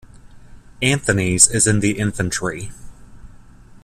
Anthony's 0.81 1.47
in 1.67 1.79
the 1.79 1.99
Infantry. 1.99 2.71